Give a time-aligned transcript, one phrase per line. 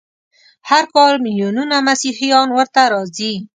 [0.69, 3.33] هر کال ملیونونه مسیحیان ورته راځي.